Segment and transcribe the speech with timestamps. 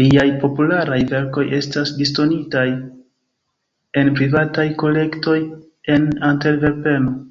[0.00, 2.64] Liaj popularaj verkoj estas disdonitaj
[4.04, 5.40] en privataj kolektoj
[5.98, 7.20] en Antverpeno.